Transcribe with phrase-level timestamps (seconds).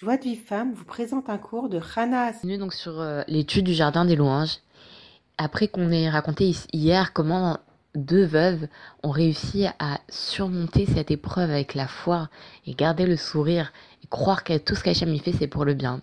[0.00, 3.74] Joie de vie femme vous présente un cours de Bienvenue donc sur euh, l'étude du
[3.74, 4.58] jardin des louanges.
[5.38, 7.58] Après qu'on ait raconté hier comment
[7.96, 8.68] deux veuves
[9.02, 12.28] ont réussi à surmonter cette épreuve avec la foi
[12.64, 13.72] et garder le sourire
[14.04, 16.00] et croire que tout ce qu'Hachem y fait c'est pour le bien.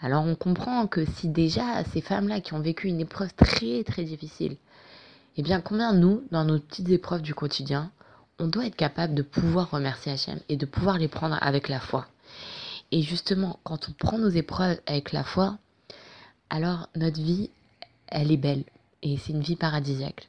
[0.00, 4.02] Alors on comprend que si déjà ces femmes-là qui ont vécu une épreuve très très
[4.02, 4.56] difficile,
[5.36, 7.92] eh bien combien nous, dans nos petites épreuves du quotidien,
[8.40, 11.78] on doit être capable de pouvoir remercier Hachem et de pouvoir les prendre avec la
[11.78, 12.08] foi?
[12.92, 15.58] Et justement, quand on prend nos épreuves avec la foi,
[16.50, 17.50] alors notre vie,
[18.06, 18.64] elle est belle.
[19.02, 20.28] Et c'est une vie paradisiaque.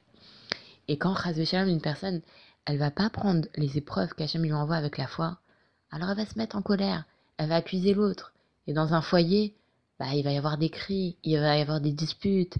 [0.88, 2.22] Et quand Shalom, une personne,
[2.66, 5.38] elle va pas prendre les épreuves qu'Hachem lui envoie avec la foi,
[5.92, 7.04] alors elle va se mettre en colère,
[7.38, 8.34] elle va accuser l'autre.
[8.66, 9.54] Et dans un foyer,
[10.00, 12.56] bah, il va y avoir des cris, il va y avoir des disputes,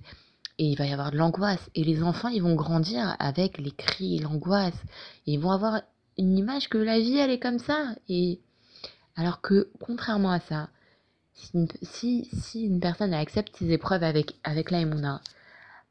[0.58, 1.70] et il va y avoir de l'angoisse.
[1.76, 4.78] Et les enfants, ils vont grandir avec les cris, l'angoisse.
[5.26, 5.82] Ils vont avoir
[6.18, 7.96] une image que la vie, elle est comme ça.
[8.10, 8.40] Et
[9.16, 10.70] alors que, contrairement à ça,
[11.34, 14.84] si une, personne accepte ses épreuves avec, avec la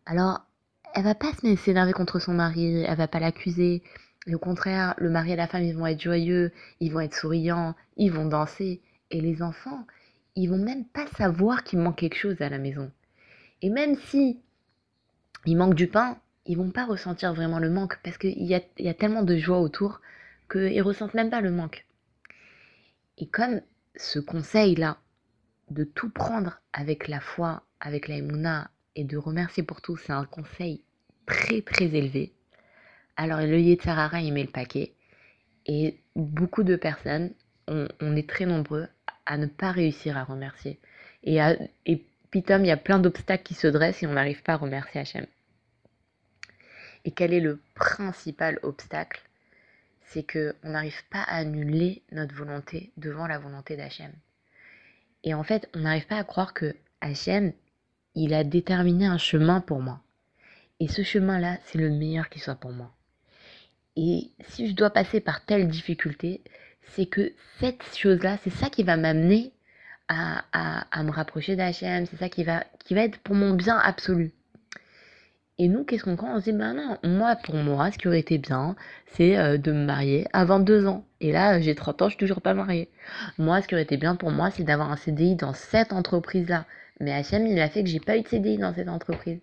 [0.06, 0.44] alors
[0.94, 3.82] elle va pas se s'énerver contre son mari, elle va pas l'accuser.
[4.26, 7.14] Et au contraire, le mari et la femme, ils vont être joyeux, ils vont être
[7.14, 8.80] souriants, ils vont danser.
[9.10, 9.86] Et les enfants,
[10.36, 12.90] ils vont même pas savoir qu'il manque quelque chose à la maison.
[13.62, 14.38] Et même si
[15.46, 18.60] il manque du pain, ils vont pas ressentir vraiment le manque parce qu'il y a,
[18.78, 20.00] y a tellement de joie autour
[20.50, 21.84] qu'ils ressentent même pas le manque.
[23.18, 23.60] Et comme
[23.96, 24.98] ce conseil-là,
[25.70, 28.16] de tout prendre avec la foi, avec la
[28.94, 30.82] et de remercier pour tout, c'est un conseil
[31.26, 32.32] très très élevé.
[33.16, 34.92] Alors le Yetzarara, il met le paquet.
[35.66, 37.32] Et beaucoup de personnes,
[37.68, 38.88] on, est très nombreux
[39.26, 40.80] à ne pas réussir à remercier.
[41.22, 44.42] Et, à, et pitom, il y a plein d'obstacles qui se dressent et on n'arrive
[44.42, 45.26] pas à remercier Hachem.
[47.04, 49.22] Et quel est le principal obstacle
[50.12, 54.12] c'est qu'on n'arrive pas à annuler notre volonté devant la volonté d'Hachem.
[55.24, 57.52] Et en fait, on n'arrive pas à croire que Hachem,
[58.14, 60.00] il a déterminé un chemin pour moi.
[60.80, 62.92] Et ce chemin-là, c'est le meilleur qui soit pour moi.
[63.96, 66.42] Et si je dois passer par telle difficulté,
[66.82, 69.52] c'est que cette chose-là, c'est ça qui va m'amener
[70.08, 70.44] à,
[70.90, 74.32] à, me rapprocher d'Hachem, c'est ça qui va, qui va être pour mon bien absolu.
[75.62, 76.30] Et nous, qu'est-ce qu'on croit?
[76.30, 78.74] On se dit, ben non, moi, pour moi, ce qui aurait été bien,
[79.06, 81.04] c'est euh, de me marier à 22 ans.
[81.20, 82.90] Et là, j'ai 30 ans, je suis toujours pas mariée.
[83.38, 86.64] Moi, ce qui aurait été bien pour moi, c'est d'avoir un CDI dans cette entreprise-là.
[86.98, 89.38] Mais Hachem, il a fait que j'ai pas eu de CDI dans cette entreprise.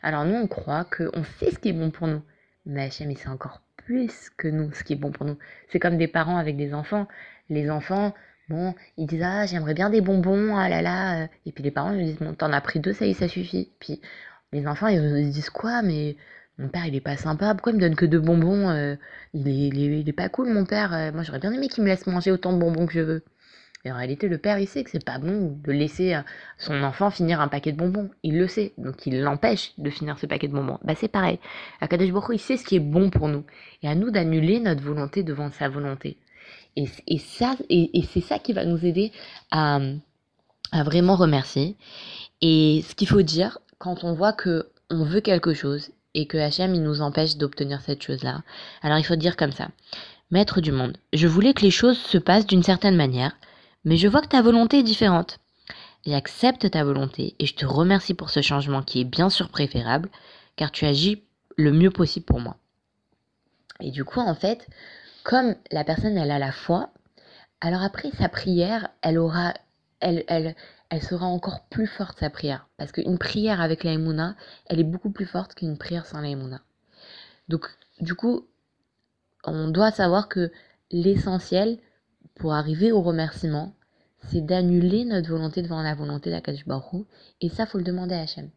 [0.00, 2.22] Alors nous, on croit qu'on sait ce qui est bon pour nous.
[2.64, 5.38] Mais Hachem, il sait encore plus que nous ce qui est bon pour nous.
[5.70, 7.08] C'est comme des parents avec des enfants.
[7.50, 8.14] Les enfants,
[8.48, 11.26] bon, ils disent, ah, j'aimerais bien des bonbons, ah là là.
[11.46, 13.26] Et puis les parents, ils disent, bon, t'en as pris deux, ça y est, ça
[13.26, 13.72] suffit.
[13.80, 14.00] Puis
[14.52, 16.16] les enfants, ils, disent quoi Mais
[16.58, 17.54] mon père, il est pas sympa.
[17.54, 18.96] Pourquoi il me donne que deux bonbons euh,
[19.34, 20.92] il, est, il, est, pas cool, mon père.
[20.94, 23.24] Euh, moi, j'aurais bien aimé qu'il me laisse manger autant de bonbons que je veux.
[23.84, 26.22] Et en réalité, le père, il sait que c'est pas bon de laisser euh,
[26.56, 28.10] son enfant finir un paquet de bonbons.
[28.22, 28.72] Il le sait.
[28.76, 30.78] Donc, il l'empêche de finir ce paquet de bonbons.
[30.82, 31.38] Bah, c'est pareil.
[31.80, 33.44] Akadosh Baruch il sait ce qui est bon pour nous.
[33.82, 36.16] Et à nous d'annuler notre volonté devant sa volonté.
[36.74, 37.20] Et, et,
[37.98, 39.12] et c'est ça qui va nous aider
[39.50, 39.78] à,
[40.72, 41.76] à vraiment remercier.
[42.40, 46.38] Et ce qu'il faut dire, quand on voit que on veut quelque chose et que
[46.38, 48.42] Hachem il nous empêche d'obtenir cette chose-là,
[48.82, 49.68] alors il faut dire comme ça.
[50.30, 53.36] Maître du monde, je voulais que les choses se passent d'une certaine manière,
[53.84, 55.38] mais je vois que ta volonté est différente.
[56.06, 60.10] J'accepte ta volonté et je te remercie pour ce changement qui est bien sûr préférable,
[60.56, 61.22] car tu agis
[61.56, 62.56] le mieux possible pour moi.
[63.80, 64.66] Et du coup, en fait,
[65.24, 66.90] comme la personne, elle a la foi,
[67.60, 69.54] alors après sa prière, elle aura,
[70.00, 70.54] elle, elle,
[70.90, 72.68] elle sera encore plus forte sa prière.
[72.76, 76.36] Parce qu'une prière avec la elle est beaucoup plus forte qu'une prière sans la
[77.48, 77.66] Donc,
[78.00, 78.46] du coup,
[79.44, 80.50] on doit savoir que
[80.90, 81.78] l'essentiel
[82.34, 83.74] pour arriver au remerciement,
[84.30, 87.06] c'est d'annuler notre volonté devant la volonté d'Akadosh Baruch
[87.40, 88.50] Et ça, faut le demander à Hachem.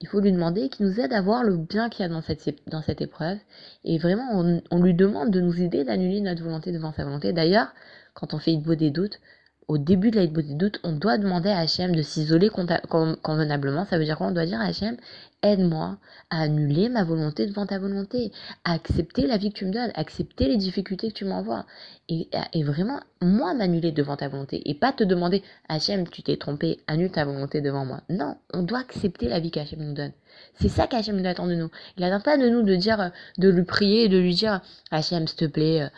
[0.00, 2.22] Il faut lui demander qu'il nous aide à voir le bien qu'il y a dans
[2.22, 3.38] cette, dans cette épreuve.
[3.84, 7.32] Et vraiment, on, lui demande de nous aider d'annuler notre volonté devant sa volonté.
[7.32, 7.72] D'ailleurs,
[8.14, 9.20] quand on fait une des doutes,
[9.68, 13.84] au début de la des doutes, on doit demander à Hachem de s'isoler convenablement.
[13.84, 14.26] Ça veut dire quoi?
[14.28, 14.96] On doit dire à Hachem,
[15.42, 15.98] aide-moi
[16.30, 18.32] à annuler ma volonté devant ta volonté,
[18.64, 21.66] à accepter la vie que tu me donnes, accepter les difficultés que tu m'envoies.
[22.08, 22.28] Et,
[22.62, 24.62] vraiment, moi, m'annuler devant ta volonté.
[24.68, 28.02] Et pas te demander, Hachem, tu t'es trompé, annule ta volonté devant moi.
[28.10, 30.12] Non, on doit accepter la vie qu'Hachem nous donne.
[30.60, 31.70] C'est ça qu'Hachem nous attend de nous.
[31.96, 34.60] Il n'attend pas de nous de dire, de lui prier de lui dire,
[34.90, 35.88] Hachem, s'il te plaît, euh,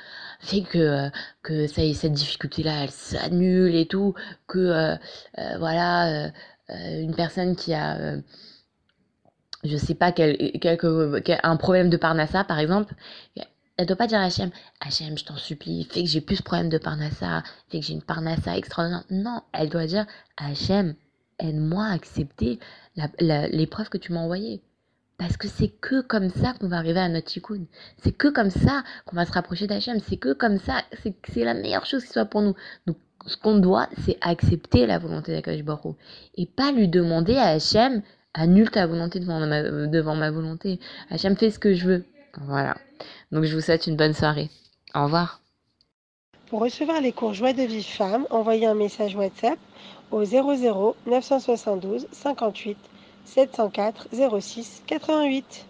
[0.40, 1.10] fais que, euh,
[1.42, 4.14] que ça, cette difficulté-là, elle s'annule et tout,
[4.46, 4.96] que, euh,
[5.58, 6.30] voilà,
[6.68, 8.16] une personne qui a
[9.64, 10.36] je sais pas, quel,
[11.42, 12.94] un problème de Parnassa, par exemple,
[13.76, 14.50] elle doit pas dire à Hachem,
[14.80, 17.94] Hachem, je t'en supplie, fais que j'ai plus ce problème de Parnassa, fais que j'ai
[17.94, 19.04] une Parnassa extraordinaire.
[19.10, 20.06] Non, elle doit dire,
[20.36, 20.94] Hachem,
[21.38, 22.60] aide-moi à accepter
[23.18, 24.62] l'épreuve que tu m'as envoyée.
[25.16, 27.66] Parce que c'est que comme ça qu'on va arriver à notre tikkun.
[28.02, 30.00] C'est que comme ça qu'on va se rapprocher d'Hachem.
[30.00, 32.54] C'est que comme ça, c'est la meilleure chose qui soit pour nous.
[32.86, 32.96] Donc,
[33.26, 35.96] ce qu'on doit, c'est accepter la volonté d'Akash Baruch
[36.34, 38.02] Et pas lui demander à Hachem,
[38.34, 40.80] annule ta volonté devant ma, devant ma volonté.
[41.10, 42.04] Hachem fait ce que je veux.
[42.42, 42.76] Voilà.
[43.32, 44.50] Donc, je vous souhaite une bonne soirée.
[44.94, 45.40] Au revoir.
[46.48, 49.58] Pour recevoir les cours Joie de vie femme, envoyez un message WhatsApp
[50.10, 52.76] au 00 972 58
[53.24, 54.08] 704
[54.40, 55.66] 06 88.